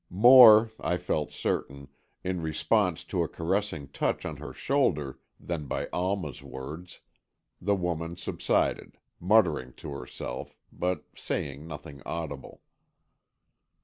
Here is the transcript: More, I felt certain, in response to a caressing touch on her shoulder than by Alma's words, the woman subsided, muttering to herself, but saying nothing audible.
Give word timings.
More, 0.09 0.71
I 0.79 0.97
felt 0.97 1.31
certain, 1.31 1.87
in 2.23 2.41
response 2.41 3.03
to 3.03 3.21
a 3.21 3.27
caressing 3.27 3.89
touch 3.89 4.25
on 4.25 4.37
her 4.37 4.51
shoulder 4.51 5.19
than 5.39 5.67
by 5.67 5.89
Alma's 5.93 6.41
words, 6.41 7.01
the 7.61 7.75
woman 7.75 8.15
subsided, 8.15 8.97
muttering 9.19 9.73
to 9.73 9.91
herself, 9.91 10.57
but 10.73 11.03
saying 11.15 11.67
nothing 11.67 12.01
audible. 12.03 12.61